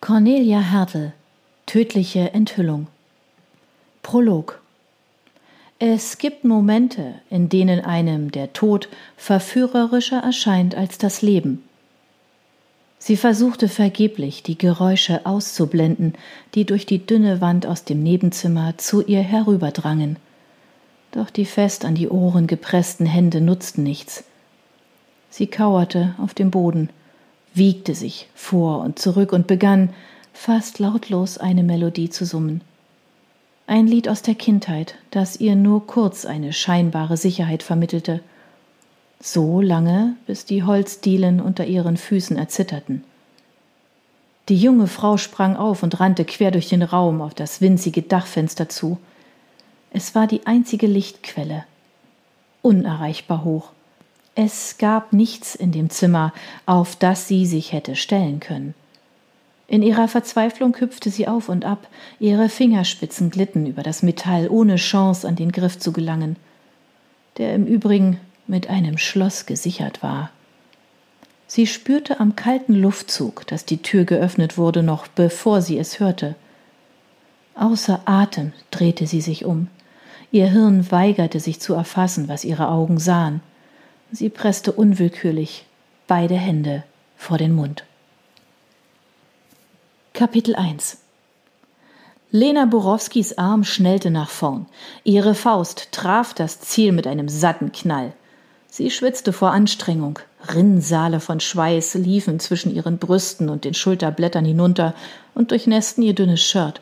[0.00, 1.12] Cornelia Hertel
[1.66, 2.86] Tödliche Enthüllung
[4.02, 4.60] Prolog
[5.80, 11.64] Es gibt Momente, in denen einem der Tod verführerischer erscheint als das Leben.
[13.00, 16.14] Sie versuchte vergeblich, die Geräusche auszublenden,
[16.54, 20.16] die durch die dünne Wand aus dem Nebenzimmer zu ihr herüberdrangen.
[21.10, 24.22] Doch die fest an die Ohren gepressten Hände nutzten nichts.
[25.28, 26.88] Sie kauerte auf dem Boden,
[27.54, 29.90] wiegte sich vor und zurück und begann,
[30.32, 32.60] fast lautlos eine Melodie zu summen.
[33.66, 38.20] Ein Lied aus der Kindheit, das ihr nur kurz eine scheinbare Sicherheit vermittelte,
[39.20, 43.02] so lange, bis die Holzdielen unter ihren Füßen erzitterten.
[44.48, 48.68] Die junge Frau sprang auf und rannte quer durch den Raum auf das winzige Dachfenster
[48.68, 48.98] zu.
[49.90, 51.64] Es war die einzige Lichtquelle,
[52.62, 53.72] unerreichbar hoch.
[54.40, 56.32] Es gab nichts in dem Zimmer,
[56.64, 58.72] auf das sie sich hätte stellen können.
[59.66, 61.88] In ihrer Verzweiflung hüpfte sie auf und ab,
[62.20, 66.36] ihre Fingerspitzen glitten über das Metall, ohne Chance an den Griff zu gelangen,
[67.38, 70.30] der im Übrigen mit einem Schloss gesichert war.
[71.48, 76.36] Sie spürte am kalten Luftzug, dass die Tür geöffnet wurde, noch bevor sie es hörte.
[77.56, 79.66] Außer Atem drehte sie sich um.
[80.30, 83.40] Ihr Hirn weigerte sich zu erfassen, was ihre Augen sahen.
[84.10, 85.66] Sie presste unwillkürlich
[86.06, 86.82] beide Hände
[87.18, 87.84] vor den Mund.
[90.14, 90.98] Kapitel 1
[92.30, 94.66] Lena Borowskis Arm schnellte nach vorn.
[95.04, 98.14] Ihre Faust traf das Ziel mit einem satten Knall.
[98.68, 100.18] Sie schwitzte vor Anstrengung.
[100.54, 104.94] Rinnsale von Schweiß liefen zwischen ihren Brüsten und den Schulterblättern hinunter
[105.34, 106.80] und durchnässten ihr dünnes Shirt.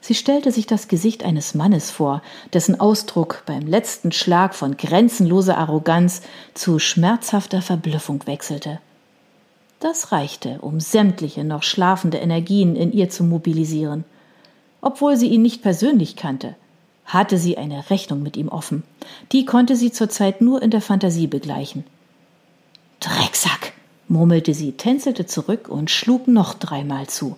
[0.00, 5.58] Sie stellte sich das Gesicht eines Mannes vor, dessen Ausdruck beim letzten Schlag von grenzenloser
[5.58, 6.22] Arroganz
[6.54, 8.80] zu schmerzhafter Verblüffung wechselte.
[9.78, 14.04] Das reichte, um sämtliche noch schlafende Energien in ihr zu mobilisieren.
[14.80, 16.54] Obwohl sie ihn nicht persönlich kannte,
[17.04, 18.82] hatte sie eine Rechnung mit ihm offen.
[19.32, 21.84] Die konnte sie zurzeit nur in der Fantasie begleichen.
[23.00, 23.72] Drecksack,
[24.08, 27.36] murmelte sie, tänzelte zurück und schlug noch dreimal zu.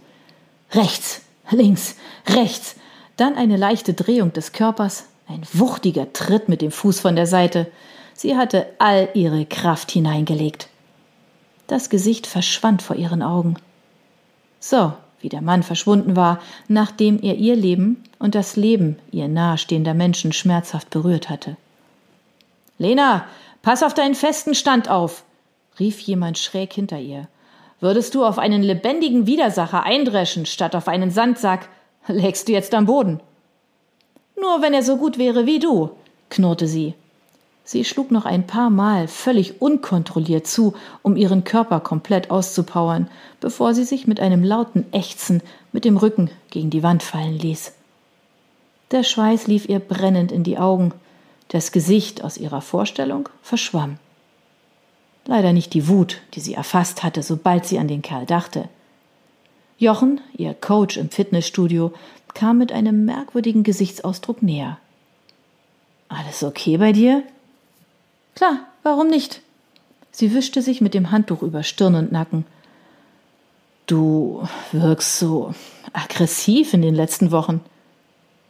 [0.73, 1.95] Rechts, links,
[2.27, 2.77] rechts,
[3.17, 7.71] dann eine leichte Drehung des Körpers, ein wuchtiger Tritt mit dem Fuß von der Seite.
[8.15, 10.69] Sie hatte all ihre Kraft hineingelegt.
[11.67, 13.57] Das Gesicht verschwand vor ihren Augen.
[14.61, 19.95] So, wie der Mann verschwunden war, nachdem er ihr Leben und das Leben ihr nahestehender
[19.95, 21.57] Menschen schmerzhaft berührt hatte.
[22.79, 23.27] Lena,
[23.63, 25.25] pass auf deinen festen Stand auf,
[25.79, 27.29] rief jemand schräg hinter ihr.
[27.81, 31.69] Würdest du auf einen lebendigen Widersacher eindreschen, statt auf einen Sandsack,
[32.07, 33.21] lägst du jetzt am Boden.
[34.41, 35.91] Nur wenn er so gut wäre wie du,
[36.31, 36.95] knurrte sie.
[37.65, 43.09] Sie schlug noch ein paar Mal völlig unkontrolliert zu, um ihren Körper komplett auszupowern,
[43.41, 47.73] bevor sie sich mit einem lauten Ächzen mit dem Rücken gegen die Wand fallen ließ.
[48.91, 50.93] Der Schweiß lief ihr brennend in die Augen,
[51.49, 53.99] das Gesicht aus ihrer Vorstellung verschwamm.
[55.27, 58.69] Leider nicht die Wut, die sie erfasst hatte, sobald sie an den Kerl dachte.
[59.83, 61.93] Jochen, ihr Coach im Fitnessstudio,
[62.35, 64.79] kam mit einem merkwürdigen Gesichtsausdruck näher.
[66.09, 67.25] Alles okay bei dir?
[68.37, 69.43] Klar, warum nicht?
[70.13, 72.47] Sie wischte sich mit dem Handtuch über Stirn und Nacken.
[73.87, 75.53] Du wirkst so
[75.93, 77.61] aggressiv in den letzten Wochen.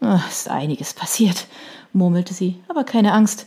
[0.02, 1.46] Ach, ist einiges passiert,
[1.94, 3.46] murmelte sie, aber keine Angst.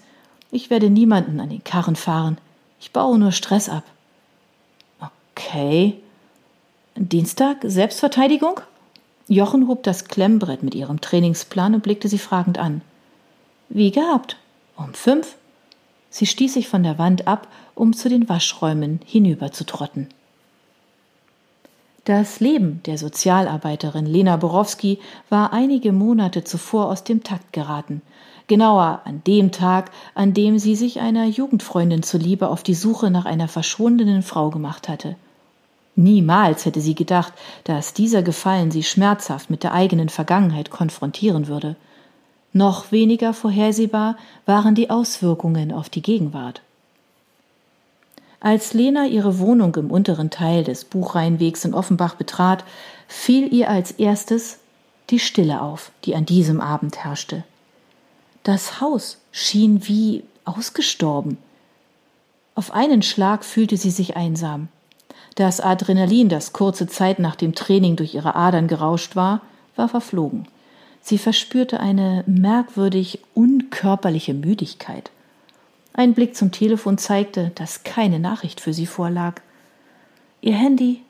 [0.49, 2.39] Ich werde niemanden an den Karren fahren.
[2.79, 3.83] Ich baue nur Stress ab.
[5.35, 5.99] Okay.
[6.97, 8.61] Dienstag Selbstverteidigung?
[9.27, 12.81] Jochen hob das Klemmbrett mit ihrem Trainingsplan und blickte sie fragend an.
[13.69, 14.37] Wie gehabt?
[14.77, 15.35] Um fünf?
[16.09, 20.07] Sie stieß sich von der Wand ab, um zu den Waschräumen hinüber zu trotten.
[22.05, 28.01] Das Leben der Sozialarbeiterin Lena Borowski war einige Monate zuvor aus dem Takt geraten
[28.47, 33.25] genauer an dem Tag, an dem sie sich einer Jugendfreundin zuliebe auf die Suche nach
[33.25, 35.15] einer verschwundenen Frau gemacht hatte.
[35.95, 37.33] Niemals hätte sie gedacht,
[37.63, 41.77] dass dieser Gefallen sie schmerzhaft mit der eigenen Vergangenheit konfrontieren würde.
[42.51, 46.61] Noch weniger vorhersehbar waren die Auswirkungen auf die Gegenwart.
[48.41, 52.63] Als Lena ihre Wohnung im unteren Teil des Buchreinwegs in Offenbach betrat,
[53.07, 54.59] fiel ihr als erstes
[55.09, 57.43] die Stille auf, die an diesem Abend herrschte.
[58.43, 61.37] Das Haus schien wie ausgestorben.
[62.53, 64.67] Auf einen Schlag fühlte sie sich einsam.
[65.35, 69.41] Das Adrenalin, das kurze Zeit nach dem Training durch ihre Adern gerauscht war,
[69.75, 70.47] war verflogen.
[71.01, 75.11] Sie verspürte eine merkwürdig unkörperliche Müdigkeit.
[75.93, 79.41] Ein Blick zum Telefon zeigte, dass keine Nachricht für sie vorlag.
[80.41, 81.01] Ihr Handy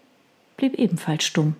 [0.57, 1.56] blieb ebenfalls stumm.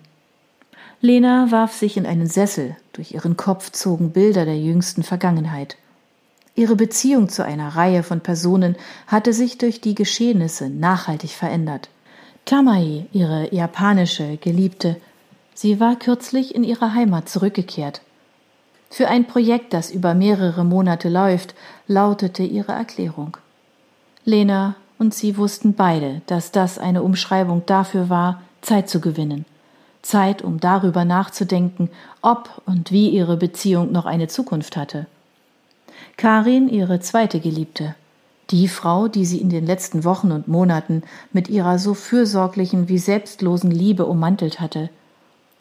[1.00, 5.76] Lena warf sich in einen Sessel, durch ihren Kopf zogen Bilder der jüngsten Vergangenheit.
[6.56, 8.76] Ihre Beziehung zu einer Reihe von Personen
[9.06, 11.90] hatte sich durch die Geschehnisse nachhaltig verändert.
[12.46, 15.00] Tamai, ihre japanische Geliebte,
[15.54, 18.02] sie war kürzlich in ihre Heimat zurückgekehrt.
[18.88, 21.56] Für ein Projekt, das über mehrere Monate läuft,
[21.88, 23.36] lautete ihre Erklärung.
[24.24, 29.44] Lena und sie wussten beide, dass das eine Umschreibung dafür war, Zeit zu gewinnen.
[30.02, 31.90] Zeit, um darüber nachzudenken,
[32.22, 35.06] ob und wie ihre Beziehung noch eine Zukunft hatte.
[36.16, 37.96] Karin, ihre zweite Geliebte,
[38.50, 41.02] die Frau, die sie in den letzten Wochen und Monaten
[41.32, 44.88] mit ihrer so fürsorglichen wie selbstlosen Liebe ummantelt hatte,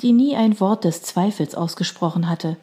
[0.02, 2.58] die nie ein Wort des Zweifels ausgesprochen hatte.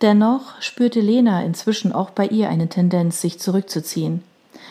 [0.00, 4.24] Dennoch spürte Lena inzwischen auch bei ihr eine Tendenz, sich zurückzuziehen.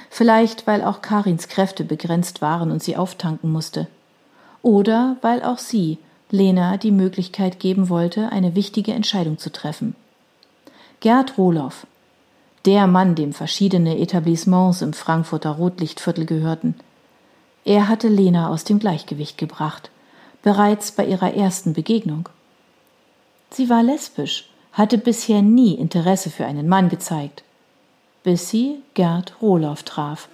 [0.10, 3.88] Vielleicht, weil auch Karins Kräfte begrenzt waren und sie auftanken musste.
[4.62, 5.98] Oder weil auch sie
[6.30, 9.96] Lena die Möglichkeit geben wollte, eine wichtige Entscheidung zu treffen.
[11.00, 11.88] Gerd Rohloff,
[12.66, 16.76] der Mann, dem verschiedene Etablissements im Frankfurter Rotlichtviertel gehörten.
[17.66, 19.90] Er hatte Lena aus dem Gleichgewicht gebracht,
[20.44, 22.30] bereits bei ihrer ersten Begegnung.
[23.52, 27.44] Sie war lesbisch, hatte bisher nie Interesse für einen Mann gezeigt,
[28.24, 30.30] bis sie Gerd Rohloff traf.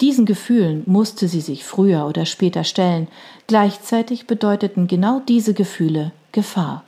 [0.00, 3.08] Diesen Gefühlen musste sie sich früher oder später stellen,
[3.46, 6.82] gleichzeitig bedeuteten genau diese Gefühle Gefahr.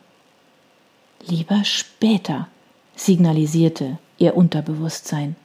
[1.24, 2.48] Lieber später,
[2.96, 5.36] signalisierte ihr Unterbewusstsein.